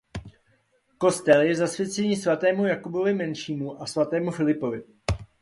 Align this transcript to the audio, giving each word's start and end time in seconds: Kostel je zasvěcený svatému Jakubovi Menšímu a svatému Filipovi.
Kostel 0.97 1.41
je 1.41 1.55
zasvěcený 1.55 2.15
svatému 2.15 2.65
Jakubovi 2.67 3.13
Menšímu 3.13 3.81
a 3.81 3.85
svatému 3.85 4.31
Filipovi. 4.31 4.83